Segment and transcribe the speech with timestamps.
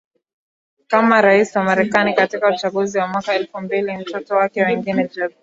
[0.87, 5.31] kama rais wa Marekani katika uchaguzi wa mwaka elfu mbili Mtoto wake mwengine Jeb